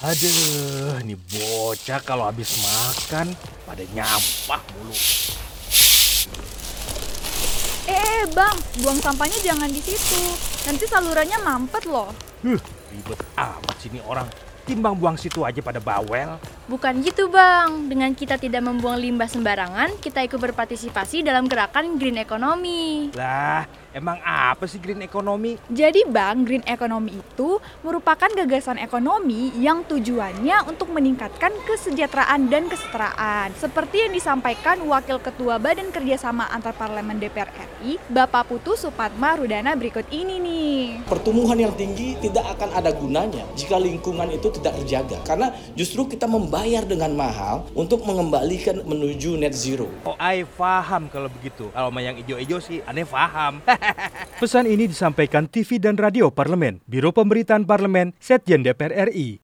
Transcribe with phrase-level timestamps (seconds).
[0.00, 3.36] Aduh, ini bocah kalau habis makan
[3.68, 4.96] pada nyampah mulu.
[7.84, 10.16] Eh, Bang, buang sampahnya jangan di situ.
[10.64, 12.08] Nanti salurannya mampet loh.
[12.40, 12.56] Huh,
[12.88, 14.24] ribet amat sini orang.
[14.64, 16.40] Timbang buang situ aja pada bawel.
[16.64, 22.16] Bukan gitu bang, dengan kita tidak membuang limbah sembarangan, kita ikut berpartisipasi dalam gerakan green
[22.16, 23.12] economy.
[23.12, 25.58] Lah, emang apa sih green economy?
[25.70, 33.54] Jadi Bang, green economy itu merupakan gagasan ekonomi yang tujuannya untuk meningkatkan kesejahteraan dan kesetaraan.
[33.58, 39.74] Seperti yang disampaikan Wakil Ketua Badan Kerjasama Antar Parlemen DPR RI, Bapak Putu Supatma Rudana
[39.74, 40.80] berikut ini nih.
[41.06, 45.18] Pertumbuhan yang tinggi tidak akan ada gunanya jika lingkungan itu tidak terjaga.
[45.26, 49.90] Karena justru kita membayar dengan mahal untuk mengembalikan menuju net zero.
[50.06, 51.68] Oh, I paham kalau begitu.
[51.74, 53.60] Kalau yang ijo-ijo sih, aneh paham.
[54.42, 59.38] Pesan ini disampaikan TV dan Radio Parlemen, Biro Pemberitaan Parlemen, Setjen DPR RI.